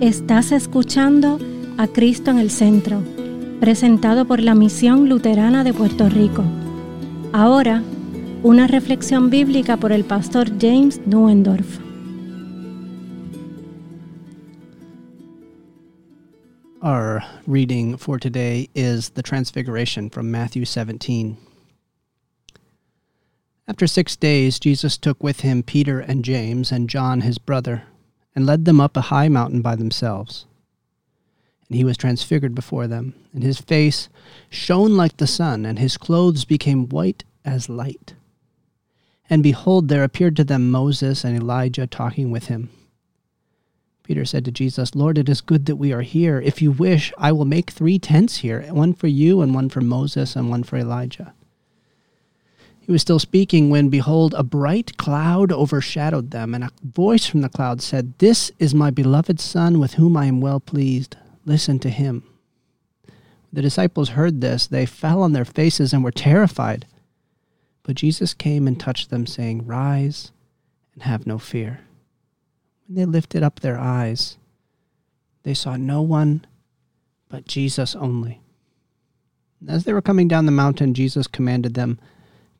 Estás 0.00 0.50
escuchando 0.50 1.38
a 1.78 1.86
Cristo 1.86 2.32
en 2.32 2.38
el 2.38 2.50
Centro, 2.50 3.00
presentado 3.60 4.26
por 4.26 4.40
la 4.40 4.56
Misión 4.56 5.08
Luterana 5.08 5.62
de 5.62 5.72
Puerto 5.72 6.08
Rico. 6.08 6.42
Ahora, 7.32 7.80
una 8.42 8.66
reflexión 8.66 9.30
bíblica 9.30 9.76
por 9.76 9.92
el 9.92 10.04
pastor 10.04 10.50
James 10.60 11.00
Nuendorf. 11.06 11.78
Our 16.82 17.22
reading 17.46 17.96
for 17.96 18.18
today 18.18 18.68
is 18.74 19.10
the 19.10 19.22
Transfiguration 19.22 20.10
from 20.10 20.28
Matthew 20.28 20.64
17. 20.64 21.36
After 23.68 23.86
six 23.86 24.16
days, 24.16 24.58
Jesus 24.58 24.98
took 24.98 25.22
with 25.22 25.42
him 25.42 25.62
Peter 25.62 26.00
and 26.00 26.24
James 26.24 26.72
and 26.72 26.90
John 26.90 27.20
his 27.20 27.38
brother 27.38 27.84
and 28.34 28.46
led 28.46 28.64
them 28.64 28.80
up 28.80 28.96
a 28.96 29.02
high 29.02 29.28
mountain 29.28 29.62
by 29.62 29.76
themselves. 29.76 30.46
And 31.68 31.76
he 31.76 31.84
was 31.84 31.96
transfigured 31.96 32.54
before 32.54 32.86
them, 32.86 33.14
and 33.32 33.42
his 33.42 33.60
face 33.60 34.08
shone 34.50 34.96
like 34.96 35.16
the 35.16 35.26
sun, 35.26 35.64
and 35.64 35.78
his 35.78 35.96
clothes 35.96 36.44
became 36.44 36.88
white 36.88 37.24
as 37.44 37.68
light. 37.68 38.14
And 39.30 39.42
behold, 39.42 39.88
there 39.88 40.04
appeared 40.04 40.36
to 40.36 40.44
them 40.44 40.70
Moses 40.70 41.24
and 41.24 41.36
Elijah 41.36 41.86
talking 41.86 42.30
with 42.30 42.46
him. 42.46 42.70
Peter 44.02 44.26
said 44.26 44.44
to 44.44 44.52
Jesus, 44.52 44.94
Lord, 44.94 45.16
it 45.16 45.30
is 45.30 45.40
good 45.40 45.64
that 45.64 45.76
we 45.76 45.90
are 45.90 46.02
here. 46.02 46.38
If 46.38 46.60
you 46.60 46.70
wish, 46.70 47.10
I 47.16 47.32
will 47.32 47.46
make 47.46 47.70
three 47.70 47.98
tents 47.98 48.38
here 48.38 48.62
one 48.70 48.92
for 48.92 49.06
you, 49.06 49.40
and 49.40 49.54
one 49.54 49.70
for 49.70 49.80
Moses, 49.80 50.36
and 50.36 50.50
one 50.50 50.62
for 50.62 50.76
Elijah. 50.76 51.32
He 52.84 52.92
was 52.92 53.00
still 53.00 53.18
speaking 53.18 53.70
when, 53.70 53.88
behold, 53.88 54.34
a 54.36 54.42
bright 54.42 54.98
cloud 54.98 55.50
overshadowed 55.50 56.32
them, 56.32 56.54
and 56.54 56.64
a 56.64 56.70
voice 56.82 57.24
from 57.24 57.40
the 57.40 57.48
cloud 57.48 57.80
said, 57.80 58.18
This 58.18 58.52
is 58.58 58.74
my 58.74 58.90
beloved 58.90 59.40
Son, 59.40 59.78
with 59.78 59.94
whom 59.94 60.18
I 60.18 60.26
am 60.26 60.42
well 60.42 60.60
pleased. 60.60 61.16
Listen 61.46 61.78
to 61.78 61.88
him. 61.88 62.24
The 63.50 63.62
disciples 63.62 64.10
heard 64.10 64.42
this. 64.42 64.66
They 64.66 64.84
fell 64.84 65.22
on 65.22 65.32
their 65.32 65.46
faces 65.46 65.94
and 65.94 66.04
were 66.04 66.10
terrified. 66.10 66.86
But 67.84 67.96
Jesus 67.96 68.34
came 68.34 68.66
and 68.68 68.78
touched 68.78 69.08
them, 69.08 69.26
saying, 69.26 69.64
Rise 69.64 70.30
and 70.92 71.04
have 71.04 71.26
no 71.26 71.38
fear. 71.38 71.80
When 72.86 72.96
they 72.96 73.06
lifted 73.06 73.42
up 73.42 73.60
their 73.60 73.78
eyes, 73.78 74.36
they 75.42 75.54
saw 75.54 75.76
no 75.76 76.02
one 76.02 76.44
but 77.30 77.46
Jesus 77.46 77.96
only. 77.96 78.42
As 79.66 79.84
they 79.84 79.94
were 79.94 80.02
coming 80.02 80.28
down 80.28 80.44
the 80.44 80.52
mountain, 80.52 80.92
Jesus 80.92 81.26
commanded 81.26 81.72
them, 81.72 81.98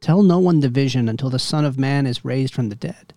Tell 0.04 0.22
no 0.22 0.38
one 0.38 0.60
the 0.60 0.68
vision 0.68 1.08
until 1.08 1.30
the 1.30 1.38
Son 1.38 1.64
of 1.64 1.78
Man 1.78 2.06
is 2.06 2.26
raised 2.26 2.52
from 2.52 2.68
the 2.68 2.74
dead. 2.74 3.14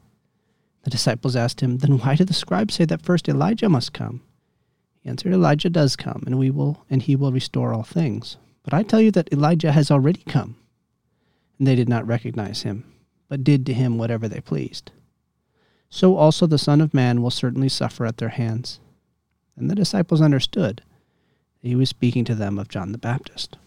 The 0.83 0.89
disciples 0.89 1.35
asked 1.35 1.59
him, 1.59 1.79
Then 1.79 1.97
why 1.97 2.15
do 2.15 2.23
the 2.23 2.33
scribes 2.33 2.75
say 2.75 2.85
that 2.85 3.01
first 3.01 3.27
Elijah 3.27 3.67
must 3.67 3.91
come? 3.91 4.21
He 5.01 5.09
answered, 5.09 5.33
Elijah 5.33 5.69
does 5.69 5.97
come, 5.97 6.23
and 6.25 6.39
we 6.39 6.49
will 6.49 6.85
and 6.89 7.01
he 7.01 7.17
will 7.17 7.33
restore 7.33 7.73
all 7.73 7.83
things. 7.83 8.37
But 8.63 8.73
I 8.73 8.83
tell 8.83 9.01
you 9.01 9.11
that 9.11 9.33
Elijah 9.33 9.73
has 9.73 9.91
already 9.91 10.23
come. 10.29 10.55
And 11.59 11.67
they 11.67 11.75
did 11.75 11.89
not 11.89 12.07
recognize 12.07 12.61
him, 12.61 12.85
but 13.27 13.43
did 13.43 13.65
to 13.65 13.73
him 13.73 13.97
whatever 13.97 14.29
they 14.29 14.39
pleased. 14.39 14.91
So 15.89 16.15
also 16.15 16.47
the 16.47 16.57
Son 16.57 16.79
of 16.79 16.93
Man 16.93 17.21
will 17.21 17.31
certainly 17.31 17.67
suffer 17.67 18.05
at 18.05 18.15
their 18.15 18.29
hands. 18.29 18.79
And 19.57 19.69
the 19.69 19.75
disciples 19.75 20.21
understood 20.21 20.83
that 21.61 21.67
he 21.67 21.75
was 21.75 21.89
speaking 21.89 22.23
to 22.23 22.35
them 22.35 22.57
of 22.57 22.69
John 22.69 22.93
the 22.93 22.97
Baptist. 22.97 23.57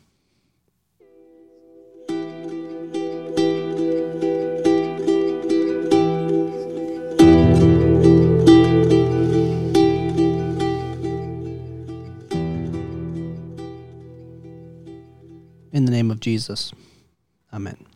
In 15.80 15.86
the 15.86 15.92
name 15.92 16.10
of 16.10 16.20
Jesus. 16.20 16.74
Amen. 17.54 17.86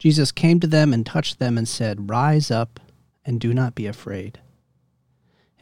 Jesus 0.00 0.32
came 0.32 0.58
to 0.58 0.66
them 0.66 0.92
and 0.92 1.06
touched 1.06 1.38
them 1.38 1.56
and 1.56 1.68
said, 1.68 2.10
Rise 2.10 2.50
up 2.50 2.80
and 3.24 3.40
do 3.40 3.54
not 3.54 3.76
be 3.76 3.86
afraid. 3.86 4.40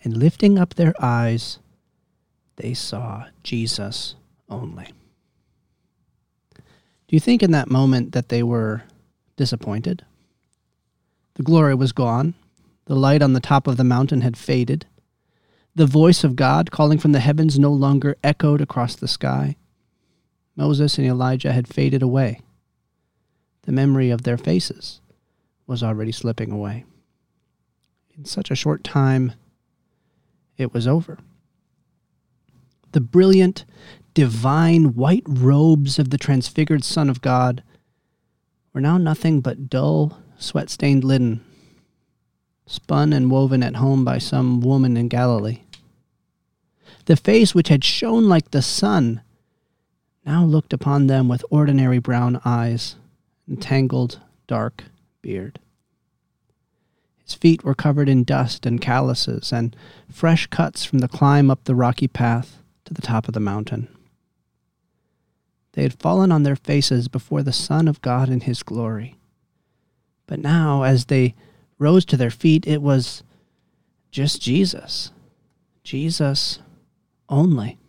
And 0.02 0.16
lifting 0.16 0.58
up 0.58 0.76
their 0.76 0.94
eyes, 0.98 1.58
they 2.56 2.72
saw 2.72 3.26
Jesus 3.42 4.14
only. 4.48 4.94
Do 6.54 6.62
you 7.10 7.20
think 7.20 7.42
in 7.42 7.50
that 7.50 7.70
moment 7.70 8.12
that 8.12 8.30
they 8.30 8.42
were 8.42 8.84
disappointed? 9.36 10.06
The 11.34 11.42
glory 11.42 11.74
was 11.74 11.92
gone. 11.92 12.32
The 12.86 12.96
light 12.96 13.20
on 13.20 13.34
the 13.34 13.40
top 13.40 13.66
of 13.66 13.76
the 13.76 13.84
mountain 13.84 14.22
had 14.22 14.38
faded. 14.38 14.86
The 15.74 15.84
voice 15.84 16.24
of 16.24 16.34
God 16.34 16.70
calling 16.70 16.98
from 16.98 17.12
the 17.12 17.20
heavens 17.20 17.58
no 17.58 17.70
longer 17.70 18.16
echoed 18.24 18.62
across 18.62 18.96
the 18.96 19.06
sky. 19.06 19.56
Moses 20.60 20.98
and 20.98 21.06
Elijah 21.06 21.54
had 21.54 21.66
faded 21.66 22.02
away. 22.02 22.38
The 23.62 23.72
memory 23.72 24.10
of 24.10 24.24
their 24.24 24.36
faces 24.36 25.00
was 25.66 25.82
already 25.82 26.12
slipping 26.12 26.52
away. 26.52 26.84
In 28.14 28.26
such 28.26 28.50
a 28.50 28.54
short 28.54 28.84
time, 28.84 29.32
it 30.58 30.74
was 30.74 30.86
over. 30.86 31.16
The 32.92 33.00
brilliant, 33.00 33.64
divine 34.12 34.94
white 34.94 35.22
robes 35.26 35.98
of 35.98 36.10
the 36.10 36.18
transfigured 36.18 36.84
Son 36.84 37.08
of 37.08 37.22
God 37.22 37.62
were 38.74 38.82
now 38.82 38.98
nothing 38.98 39.40
but 39.40 39.70
dull, 39.70 40.18
sweat 40.36 40.68
stained 40.68 41.04
linen, 41.04 41.42
spun 42.66 43.14
and 43.14 43.30
woven 43.30 43.62
at 43.62 43.76
home 43.76 44.04
by 44.04 44.18
some 44.18 44.60
woman 44.60 44.98
in 44.98 45.08
Galilee. 45.08 45.62
The 47.06 47.16
face 47.16 47.54
which 47.54 47.68
had 47.68 47.82
shone 47.82 48.28
like 48.28 48.50
the 48.50 48.60
sun 48.60 49.22
now 50.24 50.44
looked 50.44 50.72
upon 50.72 51.06
them 51.06 51.28
with 51.28 51.44
ordinary 51.50 51.98
brown 51.98 52.40
eyes 52.44 52.96
and 53.46 53.60
tangled 53.60 54.20
dark 54.46 54.84
beard. 55.22 55.58
His 57.24 57.34
feet 57.34 57.64
were 57.64 57.74
covered 57.74 58.08
in 58.08 58.24
dust 58.24 58.66
and 58.66 58.80
calluses 58.80 59.52
and 59.52 59.76
fresh 60.10 60.46
cuts 60.48 60.84
from 60.84 60.98
the 60.98 61.08
climb 61.08 61.50
up 61.50 61.64
the 61.64 61.74
rocky 61.74 62.08
path 62.08 62.62
to 62.84 62.94
the 62.94 63.02
top 63.02 63.28
of 63.28 63.34
the 63.34 63.40
mountain. 63.40 63.88
They 65.72 65.82
had 65.82 65.94
fallen 65.94 66.32
on 66.32 66.42
their 66.42 66.56
faces 66.56 67.08
before 67.08 67.42
the 67.42 67.52
Son 67.52 67.86
of 67.86 68.02
God 68.02 68.28
in 68.28 68.40
his 68.40 68.62
glory. 68.62 69.16
But 70.26 70.40
now, 70.40 70.82
as 70.82 71.06
they 71.06 71.34
rose 71.78 72.04
to 72.06 72.16
their 72.16 72.30
feet, 72.30 72.66
it 72.66 72.82
was 72.82 73.22
just 74.10 74.42
Jesus. 74.42 75.12
Jesus 75.84 76.58
only. 77.28 77.79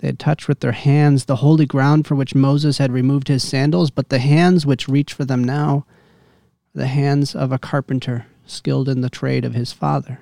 They 0.00 0.08
had 0.08 0.18
touched 0.18 0.48
with 0.48 0.60
their 0.60 0.72
hands 0.72 1.26
the 1.26 1.36
holy 1.36 1.66
ground 1.66 2.06
for 2.06 2.14
which 2.14 2.34
Moses 2.34 2.78
had 2.78 2.90
removed 2.90 3.28
his 3.28 3.46
sandals, 3.46 3.90
but 3.90 4.08
the 4.08 4.18
hands 4.18 4.64
which 4.64 4.88
reach 4.88 5.12
for 5.12 5.26
them 5.26 5.44
now 5.44 5.84
the 6.74 6.86
hands 6.86 7.34
of 7.34 7.52
a 7.52 7.58
carpenter 7.58 8.26
skilled 8.46 8.88
in 8.88 9.02
the 9.02 9.10
trade 9.10 9.44
of 9.44 9.54
his 9.54 9.72
father. 9.72 10.20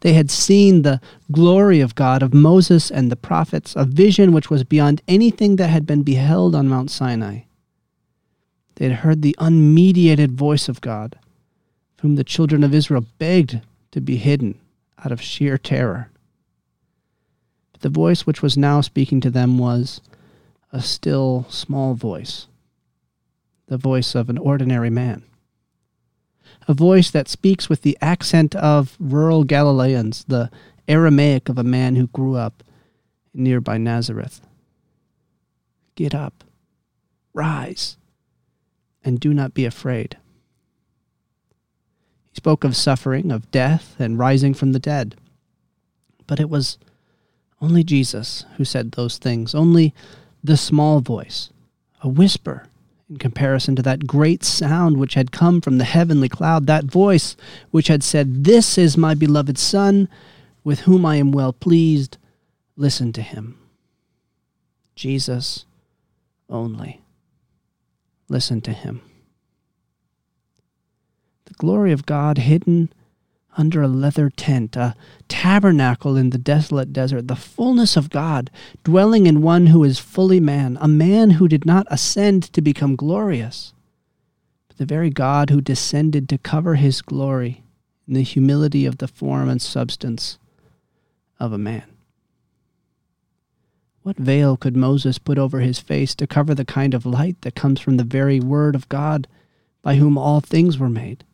They 0.00 0.12
had 0.12 0.30
seen 0.30 0.82
the 0.82 1.00
glory 1.30 1.80
of 1.80 1.94
God, 1.94 2.22
of 2.22 2.34
Moses 2.34 2.90
and 2.90 3.10
the 3.10 3.16
prophets, 3.16 3.74
a 3.74 3.86
vision 3.86 4.32
which 4.32 4.50
was 4.50 4.64
beyond 4.64 5.00
anything 5.08 5.56
that 5.56 5.70
had 5.70 5.86
been 5.86 6.02
beheld 6.02 6.54
on 6.54 6.68
Mount 6.68 6.90
Sinai. 6.90 7.40
They 8.74 8.88
had 8.88 8.98
heard 8.98 9.22
the 9.22 9.36
unmediated 9.38 10.32
voice 10.32 10.68
of 10.68 10.82
God, 10.82 11.18
whom 12.00 12.16
the 12.16 12.24
children 12.24 12.62
of 12.62 12.74
Israel 12.74 13.06
begged 13.18 13.60
to 13.92 14.00
be 14.00 14.16
hidden 14.16 14.58
out 15.04 15.12
of 15.12 15.22
sheer 15.22 15.56
terror. 15.56 16.10
The 17.82 17.88
voice 17.88 18.26
which 18.26 18.42
was 18.42 18.56
now 18.56 18.80
speaking 18.80 19.20
to 19.20 19.30
them 19.30 19.58
was 19.58 20.00
a 20.72 20.80
still, 20.80 21.46
small 21.48 21.94
voice, 21.94 22.46
the 23.66 23.76
voice 23.76 24.14
of 24.14 24.30
an 24.30 24.38
ordinary 24.38 24.88
man. 24.88 25.24
A 26.68 26.74
voice 26.74 27.10
that 27.10 27.28
speaks 27.28 27.68
with 27.68 27.82
the 27.82 27.98
accent 28.00 28.54
of 28.54 28.96
rural 29.00 29.42
Galileans, 29.42 30.24
the 30.28 30.48
Aramaic 30.86 31.48
of 31.48 31.58
a 31.58 31.64
man 31.64 31.96
who 31.96 32.06
grew 32.06 32.36
up 32.36 32.62
nearby 33.34 33.78
Nazareth. 33.78 34.40
Get 35.96 36.14
up, 36.14 36.44
rise, 37.34 37.96
and 39.04 39.18
do 39.18 39.34
not 39.34 39.54
be 39.54 39.64
afraid. 39.64 40.16
He 42.30 42.36
spoke 42.36 42.62
of 42.62 42.76
suffering, 42.76 43.32
of 43.32 43.50
death, 43.50 43.96
and 43.98 44.20
rising 44.20 44.54
from 44.54 44.70
the 44.70 44.78
dead. 44.78 45.16
But 46.28 46.38
it 46.38 46.48
was 46.48 46.78
only 47.62 47.84
Jesus 47.84 48.44
who 48.56 48.64
said 48.64 48.92
those 48.92 49.18
things, 49.18 49.54
only 49.54 49.94
the 50.42 50.56
small 50.56 51.00
voice, 51.00 51.50
a 52.02 52.08
whisper 52.08 52.66
in 53.08 53.18
comparison 53.18 53.76
to 53.76 53.82
that 53.82 54.06
great 54.06 54.42
sound 54.42 54.96
which 54.96 55.14
had 55.14 55.30
come 55.30 55.60
from 55.60 55.78
the 55.78 55.84
heavenly 55.84 56.28
cloud, 56.28 56.66
that 56.66 56.84
voice 56.84 57.36
which 57.70 57.86
had 57.86 58.02
said, 58.02 58.44
This 58.44 58.76
is 58.76 58.96
my 58.96 59.14
beloved 59.14 59.56
Son, 59.56 60.08
with 60.64 60.80
whom 60.80 61.06
I 61.06 61.16
am 61.16 61.30
well 61.30 61.52
pleased. 61.52 62.18
Listen 62.76 63.12
to 63.12 63.22
him. 63.22 63.56
Jesus 64.96 65.64
only. 66.48 67.00
Listen 68.28 68.60
to 68.62 68.72
him. 68.72 69.02
The 71.44 71.54
glory 71.54 71.92
of 71.92 72.06
God 72.06 72.38
hidden 72.38 72.92
under 73.56 73.82
a 73.82 73.88
leather 73.88 74.30
tent, 74.30 74.76
a 74.76 74.94
tabernacle 75.28 76.16
in 76.16 76.30
the 76.30 76.38
desolate 76.38 76.92
desert, 76.92 77.28
the 77.28 77.36
fullness 77.36 77.96
of 77.96 78.10
God, 78.10 78.50
dwelling 78.84 79.26
in 79.26 79.42
one 79.42 79.66
who 79.66 79.84
is 79.84 79.98
fully 79.98 80.40
man, 80.40 80.78
a 80.80 80.88
man 80.88 81.32
who 81.32 81.48
did 81.48 81.66
not 81.66 81.86
ascend 81.90 82.44
to 82.52 82.62
become 82.62 82.96
glorious, 82.96 83.74
but 84.68 84.78
the 84.78 84.86
very 84.86 85.10
God 85.10 85.50
who 85.50 85.60
descended 85.60 86.28
to 86.28 86.38
cover 86.38 86.76
his 86.76 87.02
glory 87.02 87.62
in 88.08 88.14
the 88.14 88.22
humility 88.22 88.86
of 88.86 88.98
the 88.98 89.08
form 89.08 89.48
and 89.48 89.60
substance 89.60 90.38
of 91.38 91.52
a 91.52 91.58
man. 91.58 91.84
What 94.02 94.16
veil 94.16 94.56
could 94.56 94.76
Moses 94.76 95.18
put 95.18 95.38
over 95.38 95.60
his 95.60 95.78
face 95.78 96.14
to 96.16 96.26
cover 96.26 96.54
the 96.54 96.64
kind 96.64 96.92
of 96.92 97.06
light 97.06 97.40
that 97.42 97.54
comes 97.54 97.80
from 97.80 97.98
the 97.98 98.04
very 98.04 98.40
Word 98.40 98.74
of 98.74 98.88
God 98.88 99.28
by 99.80 99.94
whom 99.96 100.18
all 100.18 100.40
things 100.40 100.78
were 100.78 100.88
made? 100.88 101.24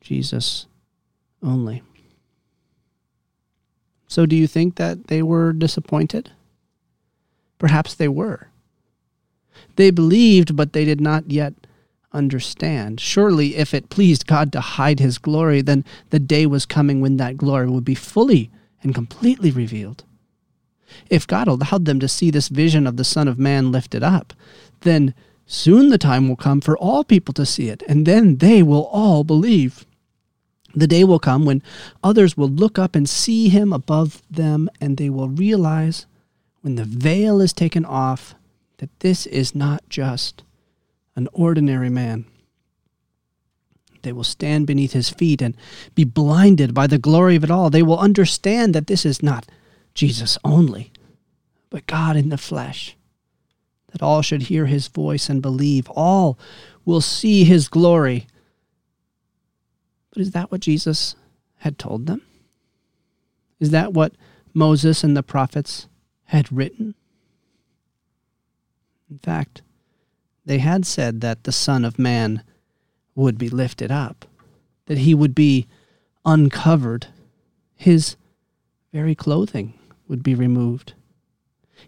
Jesus 0.00 0.66
only. 1.42 1.82
So, 4.08 4.26
do 4.26 4.34
you 4.34 4.46
think 4.46 4.76
that 4.76 5.06
they 5.06 5.22
were 5.22 5.52
disappointed? 5.52 6.32
Perhaps 7.58 7.94
they 7.94 8.08
were. 8.08 8.48
They 9.76 9.90
believed, 9.90 10.56
but 10.56 10.72
they 10.72 10.84
did 10.84 11.00
not 11.00 11.30
yet 11.30 11.54
understand. 12.12 13.00
Surely, 13.00 13.56
if 13.56 13.72
it 13.72 13.90
pleased 13.90 14.26
God 14.26 14.52
to 14.52 14.60
hide 14.60 14.98
his 14.98 15.18
glory, 15.18 15.62
then 15.62 15.84
the 16.10 16.18
day 16.18 16.46
was 16.46 16.66
coming 16.66 17.00
when 17.00 17.18
that 17.18 17.36
glory 17.36 17.68
would 17.70 17.84
be 17.84 17.94
fully 17.94 18.50
and 18.82 18.94
completely 18.94 19.50
revealed. 19.50 20.04
If 21.08 21.26
God 21.26 21.46
allowed 21.46 21.84
them 21.84 22.00
to 22.00 22.08
see 22.08 22.30
this 22.30 22.48
vision 22.48 22.86
of 22.86 22.96
the 22.96 23.04
Son 23.04 23.28
of 23.28 23.38
Man 23.38 23.70
lifted 23.70 24.02
up, 24.02 24.32
then 24.80 25.14
soon 25.46 25.88
the 25.90 25.98
time 25.98 26.28
will 26.28 26.36
come 26.36 26.60
for 26.60 26.76
all 26.76 27.04
people 27.04 27.34
to 27.34 27.46
see 27.46 27.68
it, 27.68 27.82
and 27.86 28.06
then 28.06 28.38
they 28.38 28.62
will 28.62 28.86
all 28.86 29.22
believe. 29.22 29.86
The 30.74 30.86
day 30.86 31.04
will 31.04 31.18
come 31.18 31.44
when 31.44 31.62
others 32.02 32.36
will 32.36 32.48
look 32.48 32.78
up 32.78 32.94
and 32.94 33.08
see 33.08 33.48
him 33.48 33.72
above 33.72 34.22
them, 34.30 34.70
and 34.80 34.96
they 34.96 35.10
will 35.10 35.28
realize 35.28 36.06
when 36.60 36.76
the 36.76 36.84
veil 36.84 37.40
is 37.40 37.52
taken 37.52 37.84
off 37.84 38.34
that 38.78 39.00
this 39.00 39.26
is 39.26 39.54
not 39.54 39.82
just 39.88 40.42
an 41.16 41.28
ordinary 41.32 41.90
man. 41.90 42.24
They 44.02 44.12
will 44.12 44.24
stand 44.24 44.66
beneath 44.66 44.92
his 44.92 45.10
feet 45.10 45.42
and 45.42 45.56
be 45.94 46.04
blinded 46.04 46.72
by 46.72 46.86
the 46.86 46.98
glory 46.98 47.36
of 47.36 47.44
it 47.44 47.50
all. 47.50 47.68
They 47.68 47.82
will 47.82 47.98
understand 47.98 48.74
that 48.74 48.86
this 48.86 49.04
is 49.04 49.22
not 49.22 49.46
Jesus 49.94 50.38
only, 50.44 50.92
but 51.68 51.86
God 51.86 52.16
in 52.16 52.30
the 52.30 52.38
flesh. 52.38 52.96
That 53.92 54.02
all 54.02 54.22
should 54.22 54.42
hear 54.42 54.66
his 54.66 54.88
voice 54.88 55.28
and 55.28 55.42
believe. 55.42 55.90
All 55.90 56.38
will 56.84 57.00
see 57.00 57.44
his 57.44 57.68
glory 57.68 58.26
but 60.12 60.20
is 60.20 60.32
that 60.32 60.50
what 60.50 60.60
Jesus 60.60 61.14
had 61.58 61.78
told 61.78 62.06
them? 62.06 62.22
Is 63.58 63.70
that 63.70 63.92
what 63.92 64.14
Moses 64.52 65.04
and 65.04 65.16
the 65.16 65.22
prophets 65.22 65.86
had 66.24 66.50
written? 66.50 66.94
In 69.10 69.18
fact, 69.18 69.62
they 70.44 70.58
had 70.58 70.86
said 70.86 71.20
that 71.20 71.44
the 71.44 71.52
Son 71.52 71.84
of 71.84 71.98
Man 71.98 72.42
would 73.14 73.38
be 73.38 73.48
lifted 73.48 73.90
up, 73.90 74.24
that 74.86 74.98
he 74.98 75.14
would 75.14 75.34
be 75.34 75.66
uncovered, 76.24 77.08
his 77.76 78.16
very 78.92 79.14
clothing 79.14 79.74
would 80.08 80.22
be 80.22 80.34
removed. 80.34 80.94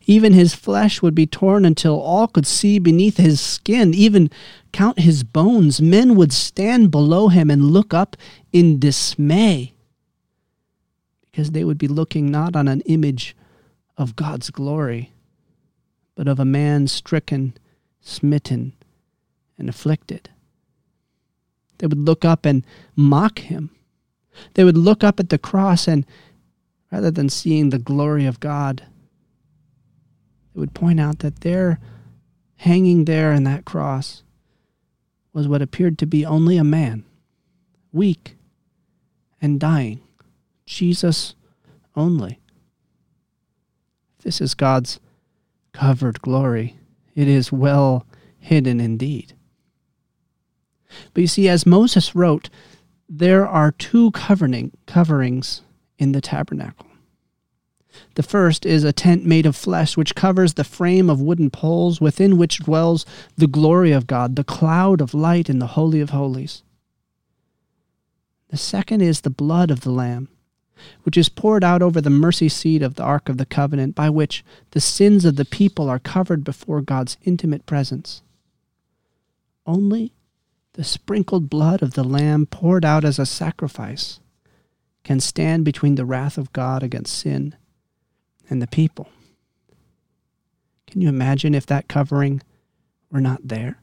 Even 0.07 0.33
his 0.33 0.55
flesh 0.55 1.03
would 1.03 1.15
be 1.15 1.27
torn 1.27 1.65
until 1.65 2.01
all 2.01 2.27
could 2.27 2.47
see 2.47 2.79
beneath 2.79 3.17
his 3.17 3.41
skin, 3.41 3.95
even 3.95 4.31
count 4.73 5.01
his 5.01 5.23
bones. 5.23 5.81
Men 5.81 6.15
would 6.17 6.33
stand 6.33 6.91
below 6.91 7.29
him 7.29 7.51
and 7.51 7.71
look 7.71 7.95
up 7.95 8.17
in 8.53 8.79
dismay 8.79 9.73
because 11.31 11.53
they 11.53 11.65
would 11.65 11.79
be 11.79 11.89
looking 11.89 12.31
not 12.31 12.55
on 12.55 12.69
an 12.69 12.83
image 12.83 13.35
of 13.97 14.17
God's 14.17 14.51
glory, 14.51 15.13
but 16.15 16.29
of 16.29 16.39
a 16.39 16.45
man 16.45 16.87
stricken, 16.87 17.57
smitten, 18.01 18.75
and 19.57 19.69
afflicted. 19.69 20.29
They 21.79 21.87
would 21.87 21.99
look 21.99 22.25
up 22.25 22.45
and 22.45 22.65
mock 22.95 23.39
him. 23.41 23.71
They 24.55 24.65
would 24.65 24.77
look 24.77 25.03
up 25.03 25.19
at 25.19 25.31
the 25.31 25.39
cross 25.39 25.89
and, 25.89 26.07
rather 26.91 27.11
than 27.11 27.29
seeing 27.29 27.71
the 27.71 27.79
glory 27.79 28.27
of 28.27 28.41
God, 28.41 28.85
it 30.55 30.59
would 30.59 30.75
point 30.75 31.01
out 31.01 31.21
that 31.21 31.41
there, 31.41 31.81
hanging 32.57 33.05
there 33.05 33.33
in 33.33 33.45
that 33.45 33.65
cross, 33.65 34.23
was 35.33 35.49
what 35.49 35.63
appeared 35.63 35.99
to 35.99 36.07
be 36.07 36.27
only 36.27 36.57
a 36.57 36.65
man, 36.65 37.05
weak 37.93 38.37
and 39.41 39.59
dying, 39.59 40.01
Jesus 40.67 41.35
only. 41.97 42.39
This 44.23 44.41
is 44.41 44.55
God's 44.55 45.01
covered 45.73 46.21
glory. 46.23 46.77
It 47.15 47.29
is 47.29 47.51
well 47.51 48.07
hidden 48.39 48.81
indeed. 48.81 49.35
But 51.15 51.23
you 51.23 51.27
see, 51.27 51.49
as 51.49 51.67
Moses 51.67 52.15
wrote, 52.15 52.51
there 53.09 53.47
are 53.47 53.73
two 53.73 54.11
covering, 54.13 54.73
coverings 54.87 55.63
in 55.99 56.13
the 56.13 56.21
tabernacle. 56.21 56.87
The 58.15 58.23
first 58.23 58.67
is 58.67 58.85
a 58.85 58.93
tent 58.93 59.25
made 59.25 59.47
of 59.47 59.57
flesh, 59.57 59.97
which 59.97 60.15
covers 60.15 60.55
the 60.55 60.65
frame 60.65 61.09
of 61.09 61.21
wooden 61.21 61.51
poles 61.51 62.01
within 62.01 62.37
which 62.37 62.61
dwells 62.61 63.07
the 63.37 63.47
glory 63.47 63.93
of 63.93 64.07
God, 64.07 64.37
the 64.37 64.45
cloud 64.45 65.01
of 65.01 65.15
light 65.15 65.49
in 65.49 65.59
the 65.59 65.69
Holy 65.69 66.01
of 66.01 66.11
Holies. 66.11 66.63
The 68.49 68.57
second 68.57 69.01
is 69.01 69.23
the 69.23 69.31
blood 69.31 69.71
of 69.71 69.81
the 69.81 69.91
Lamb, 69.91 70.29
which 71.05 71.17
is 71.17 71.29
poured 71.29 71.65
out 71.65 71.81
over 71.81 72.01
the 72.01 72.11
mercy 72.11 72.49
seat 72.49 72.83
of 72.83 72.97
the 72.97 73.03
Ark 73.03 73.29
of 73.29 73.39
the 73.39 73.47
Covenant, 73.47 73.95
by 73.95 74.11
which 74.11 74.45
the 74.73 74.81
sins 74.81 75.25
of 75.25 75.37
the 75.37 75.45
people 75.45 75.89
are 75.89 75.99
covered 75.99 76.45
before 76.45 76.83
God's 76.83 77.17
intimate 77.25 77.65
presence. 77.65 78.23
Only 79.67 80.13
the 80.75 80.85
sprinkled 80.85 81.49
blood 81.49 81.83
of 81.83 81.95
the 81.95 82.05
Lamb 82.05 82.47
poured 82.47 82.85
out 82.85 83.05
as 83.05 83.19
a 83.19 83.27
sacrifice 83.27 84.21
can 85.05 85.21
stand 85.21 85.65
between 85.65 85.95
the 85.95 86.05
wrath 86.05 86.39
of 86.39 86.53
God 86.53 86.83
against 86.83 87.19
sin 87.19 87.55
and 88.53 88.63
the 88.63 88.69
people. 88.69 89.09
Can 90.87 91.01
you 91.01 91.09
imagine 91.09 91.55
if 91.55 91.65
that 91.67 91.89
covering 91.89 92.43
were 93.11 93.21
not 93.21 93.41
there? 93.43 93.79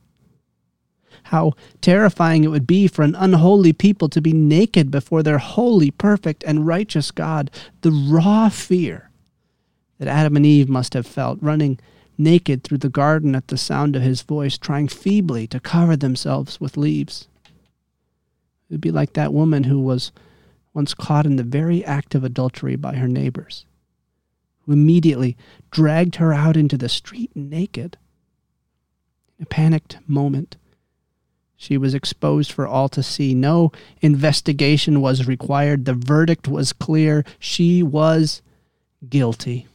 How 1.24 1.54
terrifying 1.82 2.44
it 2.44 2.50
would 2.50 2.68
be 2.68 2.88
for 2.88 3.02
an 3.02 3.16
unholy 3.16 3.74
people 3.74 4.10
to 4.10 4.22
be 4.22 4.32
naked 4.32 4.92
before 4.92 5.24
their 5.24 5.40
holy, 5.40 5.90
perfect, 5.90 6.44
and 6.44 6.68
righteous 6.68 7.10
God. 7.10 7.50
The 7.82 7.92
raw 7.92 8.50
fear 8.50 9.10
that 9.98 10.08
Adam 10.08 10.36
and 10.38 10.46
Eve 10.46 10.70
must 10.70 10.94
have 10.94 11.08
felt 11.08 11.42
running 11.42 11.80
naked 12.16 12.64
through 12.64 12.78
the 12.78 12.90
garden 12.90 13.34
at 13.34 13.48
the 13.48 13.58
sound 13.58 13.96
of 13.96 14.04
his 14.04 14.22
voice, 14.22 14.56
trying 14.58 14.88
feebly 14.88 15.48
to 15.48 15.60
cover 15.60 15.96
themselves 15.96 16.62
with 16.62 16.78
leaves. 16.78 17.28
It 18.70 18.74
would 18.76 18.82
be 18.82 18.92
like 18.92 19.14
that 19.14 19.34
woman 19.34 19.64
who 19.64 19.80
was 19.80 20.12
once 20.76 20.94
caught 20.94 21.26
in 21.26 21.38
the 21.38 21.44
very 21.44 21.84
act 21.84 22.14
of 22.14 22.24
adultery 22.24 22.76
by 22.76 22.96
her 22.98 23.08
neighbors 23.08 23.66
who 24.70 24.74
immediately 24.74 25.36
dragged 25.72 26.18
her 26.18 26.32
out 26.32 26.56
into 26.56 26.78
the 26.78 26.88
street 26.88 27.32
naked. 27.36 27.98
In 29.40 29.44
a 29.44 29.46
panicked 29.48 29.98
moment, 30.08 30.58
she 31.58 31.76
was 31.76 31.96
exposed 31.96 32.52
for 32.52 32.68
all 32.68 32.88
to 32.90 33.02
see. 33.02 33.34
No 33.34 33.72
investigation 34.02 35.02
was 35.02 35.28
required. 35.28 35.86
The 35.86 35.96
verdict 35.96 36.48
was 36.48 36.72
clear. 36.72 37.26
She 37.40 37.82
was 37.82 38.44
guilty. 39.10 39.68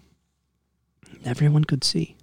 Everyone 1.24 1.64
could 1.64 1.82
see. 1.82 2.16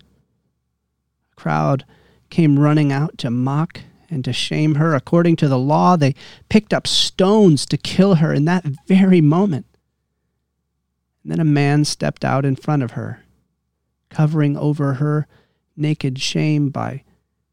A 1.33 1.35
crowd 1.35 1.83
came 2.29 2.57
running 2.57 2.93
out 2.93 3.17
to 3.17 3.29
mock 3.29 3.81
and 4.09 4.23
to 4.23 4.31
shame 4.31 4.75
her. 4.75 4.95
According 4.95 5.35
to 5.37 5.49
the 5.49 5.59
law, 5.59 5.97
they 5.97 6.15
picked 6.47 6.73
up 6.73 6.87
stones 6.87 7.65
to 7.65 7.75
kill 7.75 8.15
her 8.15 8.33
in 8.33 8.45
that 8.45 8.63
very 8.87 9.19
moment. 9.19 9.65
And 11.23 11.31
then 11.31 11.39
a 11.39 11.45
man 11.45 11.85
stepped 11.85 12.25
out 12.25 12.45
in 12.45 12.55
front 12.55 12.83
of 12.83 12.91
her, 12.91 13.23
covering 14.09 14.57
over 14.57 14.95
her 14.95 15.27
naked 15.75 16.19
shame 16.19 16.69
by 16.69 17.03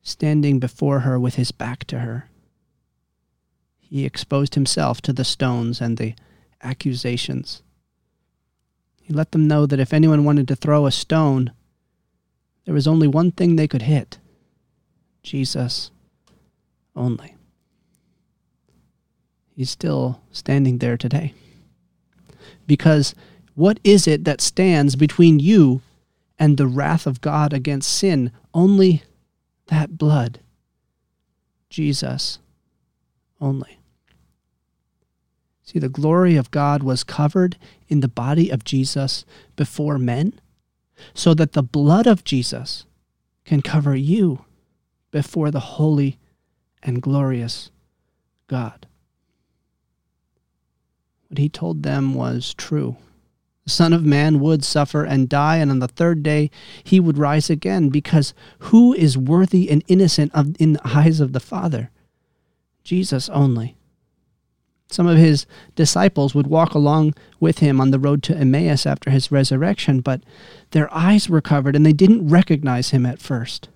standing 0.03 0.59
before 0.59 1.01
her 1.01 1.19
with 1.19 1.35
his 1.35 1.53
back 1.53 1.85
to 1.85 2.01
her. 2.01 2.29
He 3.79 4.05
exposed 4.05 4.55
himself 4.55 5.01
to 5.03 5.13
the 5.13 5.25
stones 5.25 5.81
and 5.81 5.97
the 5.97 6.15
accusations. 6.63 7.63
He 9.03 9.15
let 9.15 9.33
them 9.33 9.49
know 9.49 9.67
that 9.67 9.81
if 9.81 9.93
anyone 9.93 10.25
wanted 10.25 10.49
to 10.49 10.57
throw 10.57 10.87
a 10.87 10.91
stone, 10.91 11.53
there 12.65 12.75
was 12.75 12.87
only 12.87 13.09
one 13.09 13.33
thing 13.33 13.57
they 13.57 13.69
could 13.69 13.83
hit 13.83 14.19
Jesus 15.23 15.91
only. 16.95 17.35
He's 19.55 19.71
still 19.71 20.21
standing 20.31 20.79
there 20.79 20.97
today. 20.97 21.35
Because 22.67 23.15
what 23.59 23.81
is 23.83 24.07
it 24.07 24.23
that 24.23 24.41
stands 24.41 24.95
between 24.95 25.41
you 25.41 25.83
and 26.39 26.57
the 26.57 26.69
wrath 26.69 27.09
of 27.09 27.21
God 27.21 27.53
against 27.53 27.93
sin? 27.93 28.31
Only 28.55 29.03
that 29.67 29.99
blood. 29.99 30.39
Jesus 31.69 32.39
only. 33.41 33.81
See, 35.65 35.81
the 35.81 35.89
glory 35.89 36.37
of 36.37 36.53
God 36.53 36.85
was 36.85 37.03
covered 37.03 37.59
in 37.89 37.99
the 37.99 38.07
body 38.07 38.49
of 38.49 38.63
Jesus 38.63 39.25
before 39.57 39.99
men, 39.99 40.39
so 41.13 41.35
that 41.35 41.55
the 41.55 41.63
blood 41.65 42.07
of 42.07 42.23
Jesus 42.23 42.87
can 43.45 43.61
cover 43.61 43.97
you 43.97 44.45
before 45.11 45.51
the 45.51 45.75
holy 45.75 46.17
and 46.81 47.03
glorious 47.03 47.73
God. 48.47 48.87
What 51.27 51.39
he 51.39 51.49
told 51.49 51.83
them 51.83 52.15
was 52.15 52.55
true. 52.55 52.99
Son 53.69 53.93
of 53.93 54.05
Man 54.05 54.41
would 54.41 54.65
suffer 54.65 55.05
and 55.05 55.29
die, 55.29 55.57
and 55.57 55.71
on 55.71 55.79
the 55.79 55.89
third 55.89 56.23
day 56.23 56.51
he 56.83 56.99
would 56.99 57.19
rise 57.19 57.51
again, 57.51 57.89
because 57.89 58.35
who 58.59 58.95
is 58.95 59.17
worthy 59.17 59.71
and 59.71 59.85
innocent 59.89 60.35
of, 60.35 60.57
in 60.59 60.75
the 60.75 60.81
eyes 60.85 61.21
of 61.21 61.33
the 61.33 61.41
Father? 61.41 61.91
Jesus 62.83 63.29
only. 63.29 63.77
Some 64.91 65.07
of 65.07 65.19
his 65.19 65.45
disciples 65.75 66.35
would 66.35 66.47
walk 66.47 66.75
along 66.75 67.15
with 67.41 67.59
him 67.59 67.81
on 67.81 67.91
the 67.91 67.99
road 67.99 68.23
to 68.25 68.37
Emmaus 68.37 68.87
after 68.87 69.11
his 69.11 69.31
resurrection, 69.31 70.01
but 70.01 70.23
their 70.71 70.93
eyes 70.95 71.29
were 71.29 71.43
covered 71.43 71.77
and 71.77 71.85
they 71.85 71.93
didn't 71.93 72.27
recognize 72.27 72.91
him 72.91 73.05
at 73.05 73.21
first. 73.21 73.69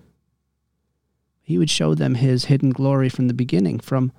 He 1.43 1.57
would 1.57 1.69
show 1.69 1.93
them 1.93 2.15
his 2.15 2.45
hidden 2.45 2.71
glory 2.71 3.09
from 3.09 3.27
the 3.27 3.33
beginning, 3.33 3.79
from 3.79 4.11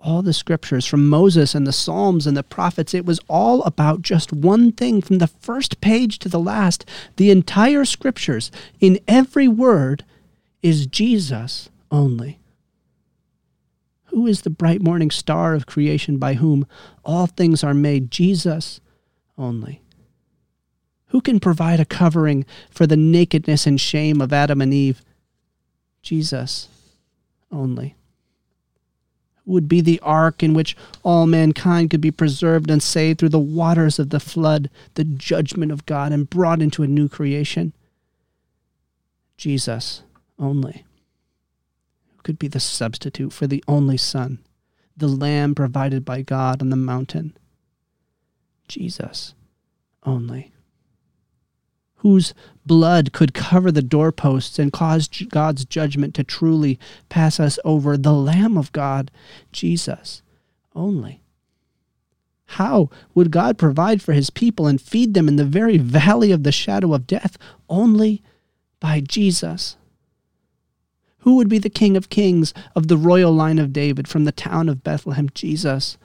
all 0.00 0.22
the 0.22 0.32
scriptures, 0.32 0.86
from 0.86 1.08
Moses 1.08 1.54
and 1.54 1.66
the 1.66 1.72
Psalms 1.72 2.26
and 2.26 2.36
the 2.36 2.42
prophets. 2.42 2.94
It 2.94 3.04
was 3.04 3.20
all 3.28 3.62
about 3.64 4.02
just 4.02 4.32
one 4.32 4.72
thing 4.72 5.02
from 5.02 5.18
the 5.18 5.26
first 5.26 5.80
page 5.80 6.18
to 6.20 6.28
the 6.28 6.38
last. 6.38 6.84
The 7.16 7.30
entire 7.30 7.84
scriptures, 7.84 8.50
in 8.80 9.00
every 9.08 9.48
word, 9.48 10.04
is 10.62 10.86
Jesus 10.86 11.68
only. 11.90 12.38
Who 14.06 14.26
is 14.26 14.42
the 14.42 14.50
bright 14.50 14.82
morning 14.82 15.10
star 15.10 15.54
of 15.54 15.66
creation 15.66 16.16
by 16.16 16.34
whom 16.34 16.66
all 17.04 17.26
things 17.26 17.62
are 17.62 17.74
made? 17.74 18.10
Jesus 18.10 18.80
only. 19.36 19.82
Who 21.08 21.20
can 21.20 21.40
provide 21.40 21.80
a 21.80 21.84
covering 21.84 22.44
for 22.70 22.86
the 22.86 22.96
nakedness 22.96 23.66
and 23.66 23.80
shame 23.80 24.20
of 24.20 24.32
Adam 24.32 24.60
and 24.60 24.72
Eve? 24.72 25.02
Jesus 26.02 26.68
only. 27.50 27.96
Would 29.48 29.66
be 29.66 29.80
the 29.80 29.98
ark 30.00 30.42
in 30.42 30.52
which 30.52 30.76
all 31.02 31.26
mankind 31.26 31.88
could 31.90 32.02
be 32.02 32.10
preserved 32.10 32.70
and 32.70 32.82
saved 32.82 33.18
through 33.18 33.30
the 33.30 33.38
waters 33.38 33.98
of 33.98 34.10
the 34.10 34.20
flood, 34.20 34.68
the 34.92 35.04
judgment 35.04 35.72
of 35.72 35.86
God, 35.86 36.12
and 36.12 36.28
brought 36.28 36.60
into 36.60 36.82
a 36.82 36.86
new 36.86 37.08
creation? 37.08 37.72
Jesus 39.38 40.02
only 40.38 40.84
could 42.22 42.38
be 42.38 42.48
the 42.48 42.60
substitute 42.60 43.32
for 43.32 43.46
the 43.46 43.64
only 43.66 43.96
Son, 43.96 44.38
the 44.94 45.08
Lamb 45.08 45.54
provided 45.54 46.04
by 46.04 46.20
God 46.20 46.60
on 46.60 46.68
the 46.68 46.76
mountain. 46.76 47.34
Jesus 48.68 49.34
only. 50.02 50.52
Whose 51.98 52.34
blood 52.64 53.12
could 53.12 53.34
cover 53.34 53.72
the 53.72 53.82
doorposts 53.82 54.58
and 54.58 54.72
cause 54.72 55.08
God's 55.08 55.64
judgment 55.64 56.14
to 56.14 56.24
truly 56.24 56.78
pass 57.08 57.40
us 57.40 57.58
over? 57.64 57.96
The 57.96 58.12
Lamb 58.12 58.56
of 58.56 58.72
God, 58.72 59.10
Jesus 59.52 60.22
only. 60.74 61.22
How 62.52 62.88
would 63.14 63.30
God 63.30 63.58
provide 63.58 64.00
for 64.00 64.12
his 64.12 64.30
people 64.30 64.66
and 64.66 64.80
feed 64.80 65.14
them 65.14 65.28
in 65.28 65.36
the 65.36 65.44
very 65.44 65.76
valley 65.76 66.32
of 66.32 66.44
the 66.44 66.52
shadow 66.52 66.94
of 66.94 67.06
death? 67.06 67.36
Only 67.68 68.22
by 68.80 69.00
Jesus 69.00 69.76
who 71.28 71.36
would 71.36 71.48
be 71.48 71.58
the 71.58 71.68
King 71.68 71.96
of 71.96 72.08
Kings 72.08 72.54
of 72.74 72.88
the 72.88 72.96
royal 72.96 73.32
line 73.32 73.58
of 73.58 73.72
David 73.72 74.08
from 74.08 74.24
the 74.24 74.32
town 74.32 74.68
of 74.68 74.82
Bethlehem? 74.82 75.28
Jesus 75.34 75.98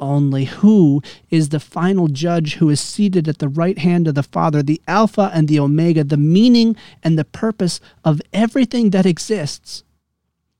only. 0.00 0.44
Who 0.46 1.02
is 1.30 1.48
the 1.48 1.60
final 1.60 2.08
judge 2.08 2.54
who 2.54 2.70
is 2.70 2.80
seated 2.80 3.28
at 3.28 3.38
the 3.38 3.48
right 3.48 3.78
hand 3.78 4.08
of 4.08 4.14
the 4.14 4.22
Father, 4.22 4.62
the 4.62 4.80
Alpha 4.86 5.30
and 5.32 5.48
the 5.48 5.58
Omega, 5.58 6.04
the 6.04 6.16
meaning 6.16 6.76
and 7.02 7.18
the 7.18 7.24
purpose 7.24 7.80
of 8.04 8.20
everything 8.32 8.90
that 8.90 9.06
exists? 9.06 9.84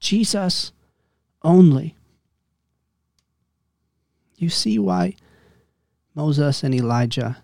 Jesus 0.00 0.72
only. 1.42 1.94
You 4.36 4.48
see 4.48 4.78
why 4.78 5.14
Moses 6.14 6.62
and 6.62 6.74
Elijah 6.74 7.38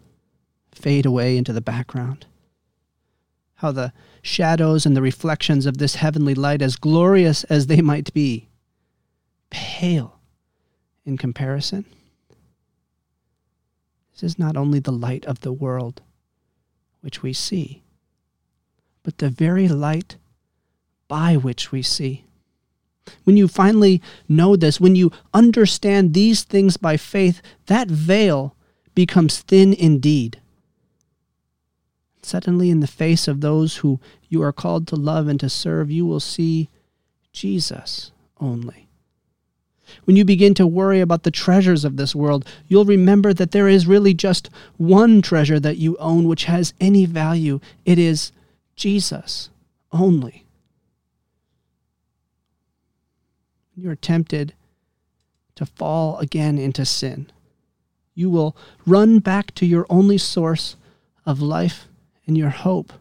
fade 0.73 1.07
away 1.07 1.37
into 1.37 1.53
the 1.53 1.61
background? 1.61 2.27
How 3.57 3.73
the 3.73 3.93
shadows 4.23 4.87
and 4.87 4.97
the 4.97 5.03
reflections 5.03 5.67
of 5.67 5.79
this 5.79 5.97
heavenly 5.97 6.35
light, 6.35 6.63
as 6.63 6.77
glorious 6.77 7.45
as 7.45 7.67
they 7.67 7.81
might 7.81 8.13
be, 8.15 8.49
pale 9.51 10.21
in 11.05 11.19
comparison. 11.19 11.85
This 14.13 14.23
is 14.23 14.39
not 14.39 14.57
only 14.57 14.79
the 14.79 14.93
light 14.93 15.25
of 15.27 15.41
the 15.41 15.53
world 15.53 16.03
which 17.01 17.23
we 17.23 17.33
see, 17.33 17.83
but 19.03 19.19
the 19.19 19.29
very 19.29 19.69
light 19.69 20.17
by 21.09 21.37
which 21.37 21.71
we 21.71 21.83
see. 21.83 22.25
When 23.25 23.37
you 23.37 23.49
finally 23.49 24.01
know 24.29 24.57
this, 24.57 24.81
when 24.81 24.97
you 24.97 25.13
understand 25.35 26.15
these 26.15 26.43
things 26.43 26.77
by 26.77 26.97
faith, 26.97 27.43
that 27.67 27.89
veil 27.89 28.57
becomes 28.95 29.41
thin 29.41 29.75
indeed. 29.75 30.41
Suddenly, 32.23 32.71
in 32.71 32.81
the 32.81 32.87
face 32.87 33.29
of 33.29 33.43
those 33.43 33.77
who 33.79 34.01
you 34.31 34.41
are 34.43 34.53
called 34.53 34.89
to 34.89 34.97
love 34.97 35.29
and 35.29 35.39
to 35.41 35.51
serve, 35.51 35.91
you 35.91 36.07
will 36.07 36.21
see 36.21 36.71
Jesus 37.33 38.13
only. 38.41 38.84
When 40.05 40.17
you 40.17 40.25
begin 40.25 40.55
to 40.55 40.67
worry 40.67 41.01
about 41.01 41.23
the 41.23 41.31
treasures 41.31 41.85
of 41.85 41.97
this 41.97 42.15
world, 42.15 42.47
you'll 42.69 42.85
remember 42.85 43.33
that 43.33 43.53
there 43.53 43.69
is 43.69 43.87
really 43.87 44.15
just 44.15 44.51
one 44.77 45.23
treasure 45.23 45.61
that 45.61 45.79
you 45.79 45.97
own 45.99 46.29
which 46.29 46.45
has 46.45 46.75
any 46.81 47.07
value. 47.07 47.61
It 47.85 47.99
is 47.99 48.33
Jesus 48.77 49.51
only. 49.93 50.45
You're 53.77 53.97
tempted 53.97 54.55
to 55.57 55.67
fall 55.67 56.19
again 56.19 56.59
into 56.59 56.85
sin. 56.85 57.31
You 58.15 58.31
will 58.31 58.57
run 58.87 59.19
back 59.19 59.55
to 59.57 59.67
your 59.67 59.87
only 59.91 60.19
source 60.19 60.77
of 61.27 61.41
life 61.41 61.89
and 62.27 62.39
your 62.39 62.51
hope, 62.51 62.93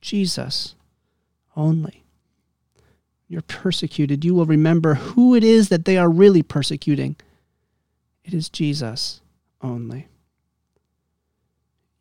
Jesus 0.00 0.74
only. 1.56 2.04
You're 3.28 3.42
persecuted. 3.42 4.24
You 4.24 4.34
will 4.34 4.46
remember 4.46 4.94
who 4.94 5.34
it 5.34 5.44
is 5.44 5.68
that 5.68 5.84
they 5.84 5.98
are 5.98 6.08
really 6.08 6.42
persecuting. 6.42 7.16
It 8.24 8.32
is 8.32 8.48
Jesus 8.48 9.20
only. 9.60 10.08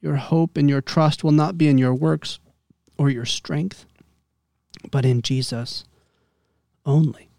Your 0.01 0.15
hope 0.15 0.57
and 0.57 0.69
your 0.69 0.81
trust 0.81 1.23
will 1.23 1.31
not 1.31 1.57
be 1.57 1.67
in 1.67 1.77
your 1.77 1.93
works 1.93 2.39
or 2.97 3.09
your 3.09 3.25
strength, 3.25 3.85
but 4.89 5.05
in 5.05 5.21
Jesus 5.21 5.83
only. 6.85 7.29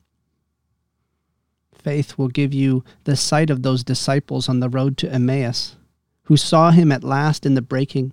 Faith 1.75 2.18
will 2.18 2.28
give 2.28 2.52
you 2.52 2.85
the 3.04 3.16
sight 3.16 3.49
of 3.49 3.62
those 3.62 3.85
disciples 3.85 4.49
on 4.49 4.61
the 4.61 4.68
road 4.68 4.99
to 4.99 5.11
Emmaus 5.11 5.76
who 6.25 6.37
saw 6.37 6.71
him 6.71 6.92
at 6.92 7.02
last 7.02 7.47
in 7.47 7.54
the 7.54 7.62
breaking 7.62 8.12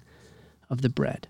of 0.69 0.81
the 0.81 0.89
bread. 0.89 1.27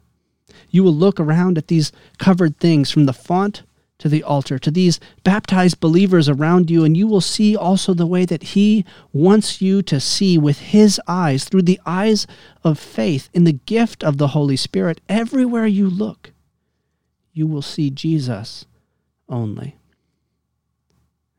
You 0.70 0.84
will 0.84 0.94
look 0.94 1.20
around 1.20 1.58
at 1.58 1.68
these 1.68 1.92
covered 2.20 2.60
things 2.60 2.92
from 2.92 3.08
the 3.08 3.14
font 3.14 3.64
to 3.98 4.10
the 4.10 4.24
altar, 4.24 4.60
to 4.60 4.72
these 4.72 5.00
baptized 5.24 5.80
believers 5.80 6.28
around 6.28 6.70
you, 6.70 6.84
and 6.84 6.98
you 6.98 7.08
will 7.08 7.22
see 7.22 7.56
also 7.56 7.94
the 7.94 8.06
way 8.06 8.26
that 8.26 8.44
He 8.44 8.84
wants 9.14 9.62
you 9.62 9.82
to 9.84 10.00
see 10.00 10.38
with 10.38 10.60
His 10.60 11.00
eyes, 11.08 11.46
through 11.46 11.64
the 11.64 11.80
eyes 11.86 12.28
of 12.64 12.78
faith, 12.78 13.30
in 13.34 13.46
the 13.46 13.54
gift 13.54 14.04
of 14.04 14.18
the 14.18 14.30
Holy 14.30 14.58
Spirit. 14.58 15.00
Everywhere 15.08 15.66
you 15.66 15.90
look, 15.90 16.34
you 17.34 17.48
will 17.48 17.62
see 17.62 17.90
Jesus 17.90 18.66
only. 19.30 19.78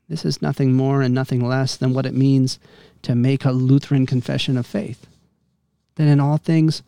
This 0.09 0.25
is 0.25 0.41
nothing 0.41 0.75
more 0.75 1.03
and 1.03 1.15
nothing 1.15 1.47
less 1.47 1.77
than 1.77 1.93
what 1.93 2.07
it 2.07 2.15
means 2.15 2.59
to 3.03 3.15
make 3.15 3.45
a 3.45 3.51
Lutheran 3.51 4.07
confession 4.07 4.57
of 4.57 4.67
faith. 4.67 5.07
That 5.97 6.07
in 6.07 6.21
all 6.21 6.37
things, 6.39 6.83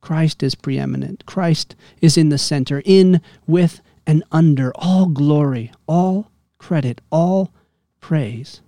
Christ 0.00 0.42
is 0.42 0.54
preeminent. 0.54 1.24
Christ 1.26 1.76
is 2.00 2.18
in 2.18 2.28
the 2.28 2.38
center, 2.38 2.82
in, 2.84 3.20
with, 3.46 3.80
and 4.06 4.22
under. 4.32 4.72
All 4.74 5.06
glory, 5.06 5.72
all 5.86 6.30
credit, 6.58 7.00
all 7.10 7.52
praise 8.00 8.60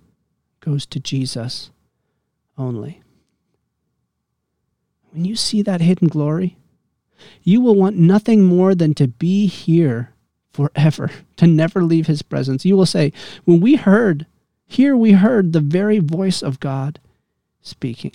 goes 0.59 0.85
to 0.87 0.99
Jesus 0.99 1.71
only. 2.57 3.01
When 5.11 5.25
you 5.25 5.35
see 5.35 5.61
that 5.61 5.81
hidden 5.81 6.07
glory, 6.07 6.57
you 7.43 7.61
will 7.61 7.75
want 7.75 7.97
nothing 7.97 8.43
more 8.43 8.75
than 8.75 8.93
to 8.95 9.07
be 9.07 9.47
here 9.47 10.13
forever, 10.51 11.11
to 11.37 11.47
never 11.47 11.83
leave 11.83 12.07
his 12.07 12.21
presence. 12.21 12.65
You 12.65 12.75
will 12.75 12.85
say, 12.85 13.13
When 13.45 13.61
we 13.61 13.75
heard, 13.75 14.25
here 14.65 14.95
we 14.95 15.13
heard 15.13 15.53
the 15.53 15.59
very 15.59 15.99
voice 15.99 16.41
of 16.41 16.59
God 16.59 16.99
speaking. 17.61 18.11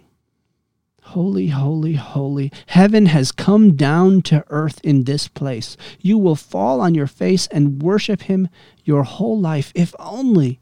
Holy, 1.10 1.48
holy, 1.48 1.94
holy. 1.94 2.52
Heaven 2.66 3.06
has 3.06 3.32
come 3.32 3.74
down 3.74 4.22
to 4.22 4.44
earth 4.48 4.80
in 4.84 5.02
this 5.02 5.26
place. 5.26 5.76
You 5.98 6.16
will 6.16 6.36
fall 6.36 6.80
on 6.80 6.94
your 6.94 7.08
face 7.08 7.48
and 7.48 7.82
worship 7.82 8.22
him 8.22 8.48
your 8.84 9.02
whole 9.02 9.36
life. 9.36 9.72
If 9.74 9.92
only 9.98 10.60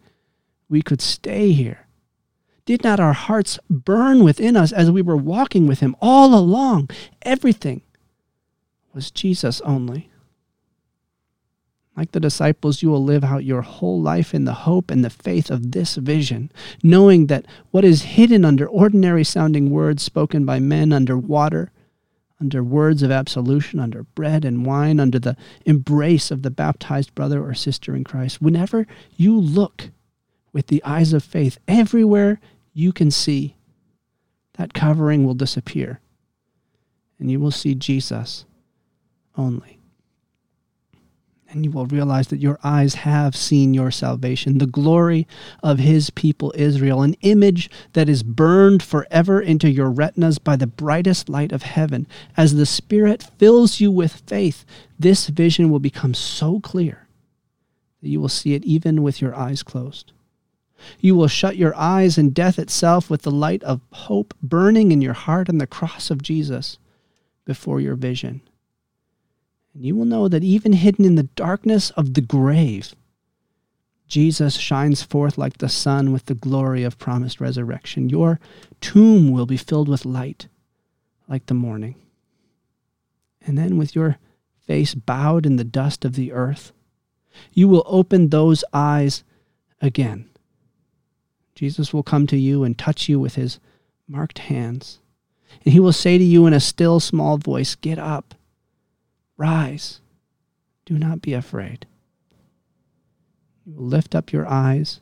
we 0.67 0.81
could 0.81 1.03
stay 1.03 1.53
here. 1.53 1.87
Did 2.65 2.83
not 2.83 2.99
our 2.99 3.13
hearts 3.13 3.59
burn 3.69 4.25
within 4.25 4.57
us 4.57 4.73
as 4.73 4.91
we 4.91 5.03
were 5.03 5.19
walking 5.19 5.67
with 5.67 5.81
him 5.81 5.95
all 6.01 6.35
along? 6.35 6.89
Everything 7.21 7.83
was 8.95 9.11
Jesus 9.11 9.61
only. 9.61 10.11
Like 11.99 12.13
the 12.13 12.21
disciples, 12.21 12.81
you 12.81 12.91
will 12.91 13.03
live 13.03 13.25
out 13.25 13.45
your 13.45 13.63
whole 13.63 14.01
life 14.01 14.33
in 14.33 14.45
the 14.45 14.53
hope 14.53 14.89
and 14.89 15.05
the 15.05 15.11
faith 15.11 15.51
of 15.51 15.73
this 15.73 15.97
vision, 15.97 16.53
knowing 16.81 17.27
that 17.27 17.45
what 17.73 17.85
is 17.85 18.03
hidden 18.03 18.45
under 18.45 18.69
ordinary 18.69 19.25
sounding 19.25 19.71
words 19.71 20.05
spoken 20.05 20.45
by 20.45 20.61
men 20.61 20.93
under 20.93 21.19
water, 21.19 21.73
under 22.41 22.63
words 22.63 23.03
of 23.03 23.11
absolution, 23.11 23.81
under 23.81 24.05
bread 24.05 24.45
and 24.45 24.65
wine, 24.65 25.01
under 25.01 25.19
the 25.19 25.37
embrace 25.67 26.31
of 26.31 26.43
the 26.43 26.53
baptized 26.53 27.17
brother 27.17 27.43
or 27.43 27.53
sister 27.53 27.97
in 27.97 28.05
Christ, 28.05 28.41
whenever 28.41 28.87
you 29.17 29.37
look 29.37 29.91
with 30.53 30.69
the 30.69 30.85
eyes 30.85 31.13
of 31.13 31.25
faith, 31.25 31.59
everywhere 31.67 32.39
you 32.73 32.93
can 32.93 33.11
see, 33.11 33.57
that 34.53 34.73
covering 34.73 35.27
will 35.27 35.35
disappear, 35.35 35.99
and 37.19 37.29
you 37.29 37.41
will 37.41 37.51
see 37.51 37.75
Jesus 37.75 38.45
only 39.37 39.78
and 41.51 41.65
you 41.65 41.71
will 41.71 41.87
realize 41.87 42.29
that 42.29 42.41
your 42.41 42.59
eyes 42.63 42.95
have 42.95 43.35
seen 43.35 43.73
your 43.73 43.91
salvation, 43.91 44.59
the 44.59 44.67
glory 44.67 45.27
of 45.63 45.79
his 45.79 46.11
people 46.11 46.53
Israel, 46.57 47.03
an 47.03 47.15
image 47.23 47.71
that 47.95 48.09
is 48.09 48.23
burned 48.23 48.83
forever 48.83 49.41
into 49.41 49.71
your 49.71 49.91
retinas 49.91 50.39
by 50.39 50.57
the 50.57 50.67
brightest 50.67 51.29
light 51.29 51.53
of 51.53 51.63
heaven. 51.63 52.07
As 52.37 52.55
the 52.55 52.67
Spirit 52.67 53.23
fills 53.39 53.81
you 53.81 53.91
with 53.91 54.23
faith, 54.27 54.65
this 54.99 55.29
vision 55.29 55.71
will 55.71 55.81
become 55.81 56.13
so 56.15 56.61
clear 56.61 57.09
that 58.03 58.09
you 58.09 58.21
will 58.21 58.29
see 58.29 58.55
it 58.55 58.65
even 58.65 59.03
with 59.03 59.21
your 59.23 59.35
eyes 59.35 59.63
closed. 59.63 60.13
You 61.01 61.17
will 61.17 61.29
shut 61.29 61.57
your 61.57 61.75
eyes 61.75 62.19
in 62.19 62.31
death 62.31 62.59
itself 62.59 63.11
with 63.11 63.23
the 63.23 63.33
light 63.33 63.63
of 63.65 63.81
hope 63.91 64.35
burning 64.43 64.93
in 64.93 65.01
your 65.01 65.15
heart 65.15 65.49
and 65.49 65.61
the 65.61 65.67
cross 65.67 66.11
of 66.11 66.23
Jesus 66.23 66.79
before 67.45 67.81
your 67.81 67.97
vision 67.97 68.43
and 69.79 69.87
you 69.87 69.95
will 69.95 70.07
know 70.07 70.27
that 70.27 70.43
even 70.43 70.73
hidden 70.73 71.05
in 71.05 71.15
the 71.15 71.23
darkness 71.23 71.91
of 71.91 72.15
the 72.15 72.21
grave, 72.21 72.97
Jesus 74.09 74.57
shines 74.57 75.05
forth 75.05 75.39
like 75.39 75.59
the 75.59 75.69
sun 75.69 76.13
with 76.13 76.25
the 76.25 76.35
glory 76.35 76.83
of 76.83 76.99
promised 76.99 77.41
resurrection. 77.41 78.09
Your 78.09 78.41
tomb 78.81 79.31
will 79.31 79.47
be 79.47 79.57
filled 79.57 79.89
with 79.89 80.05
light 80.05 80.49
like 81.29 81.47
the 81.47 81.55
morning. 81.55 81.95
And 83.47 83.57
then, 83.57 83.77
with 83.77 83.95
your 83.95 84.19
face 84.67 84.97
bowed 84.97 85.47
in 85.47 85.55
the 85.55 85.65
dust 85.65 86.05
of 86.05 86.17
the 86.17 86.33
earth, 86.33 86.73
you 87.53 87.69
will 87.69 87.85
open 87.87 88.31
those 88.31 88.65
eyes 88.73 89.23
again. 89.81 90.29
Jesus 91.55 91.95
will 91.95 92.03
come 92.03 92.27
to 92.27 92.37
you 92.37 92.65
and 92.65 92.77
touch 92.77 93.09
you 93.09 93.21
with 93.21 93.37
his 93.37 93.61
marked 94.09 94.41
hands. 94.41 94.99
And 95.65 95.73
he 95.73 95.79
will 95.79 95.93
say 95.93 96.19
to 96.19 96.25
you 96.25 96.47
in 96.47 96.53
a 96.53 96.59
still 96.59 96.99
small 96.99 97.39
voice, 97.39 97.77
Get 97.77 98.01
up 98.01 98.35
Rise. 99.39 100.01
Do 100.85 100.99
not 100.99 101.23
be 101.23 101.33
afraid. 101.33 101.87
You 103.65 103.75
lift 103.79 104.15
up 104.15 104.33
your 104.33 104.47
eyes 104.47 105.01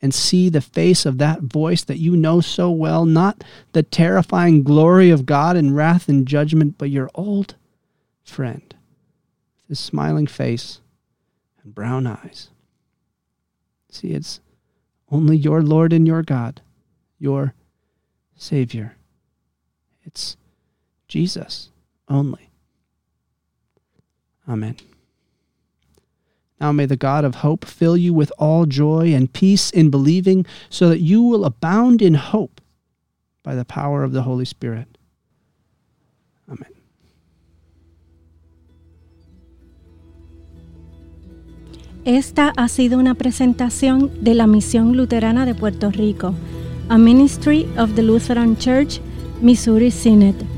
and 0.00 0.14
see 0.14 0.48
the 0.48 0.60
face 0.60 1.04
of 1.04 1.18
that 1.18 1.42
voice 1.42 1.84
that 1.84 1.98
you 1.98 2.16
know 2.16 2.40
so 2.40 2.70
well, 2.70 3.04
not 3.04 3.44
the 3.72 3.82
terrifying 3.82 4.62
glory 4.62 5.10
of 5.10 5.26
God 5.26 5.56
in 5.56 5.74
wrath 5.74 6.08
and 6.08 6.26
judgment, 6.26 6.76
but 6.78 6.90
your 6.90 7.10
old 7.14 7.56
friend, 8.22 8.74
his 9.68 9.78
smiling 9.78 10.26
face 10.26 10.80
and 11.62 11.74
brown 11.74 12.06
eyes. 12.06 12.50
See, 13.90 14.12
it's 14.12 14.40
only 15.10 15.36
your 15.36 15.62
Lord 15.62 15.92
and 15.92 16.06
your 16.06 16.22
God, 16.22 16.60
your 17.18 17.54
Savior. 18.36 18.96
It's 20.04 20.36
Jesus 21.08 21.70
only. 22.08 22.47
Amen. 24.48 24.76
Now 26.60 26.72
may 26.72 26.86
the 26.86 26.96
God 26.96 27.24
of 27.24 27.36
hope 27.36 27.64
fill 27.64 27.96
you 27.96 28.12
with 28.12 28.32
all 28.38 28.66
joy 28.66 29.14
and 29.14 29.32
peace 29.32 29.70
in 29.70 29.90
believing, 29.90 30.46
so 30.70 30.88
that 30.88 31.00
you 31.00 31.22
will 31.22 31.44
abound 31.44 32.02
in 32.02 32.14
hope 32.14 32.60
by 33.42 33.54
the 33.54 33.64
power 33.64 34.02
of 34.02 34.12
the 34.12 34.22
Holy 34.22 34.44
Spirit. 34.44 34.88
Amen. 36.48 36.72
Esta 42.04 42.52
ha 42.56 42.68
sido 42.68 42.98
una 42.98 43.14
presentación 43.14 44.10
de 44.24 44.34
la 44.34 44.46
Misión 44.46 44.96
Luterana 44.96 45.44
de 45.44 45.54
Puerto 45.54 45.90
Rico, 45.90 46.34
a 46.88 46.96
Ministry 46.96 47.68
of 47.76 47.94
the 47.94 48.02
Lutheran 48.02 48.56
Church, 48.56 49.00
Missouri 49.42 49.90
Synod. 49.90 50.57